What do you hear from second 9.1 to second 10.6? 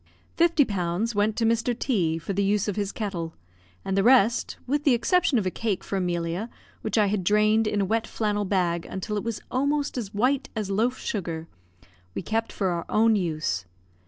it was almost as white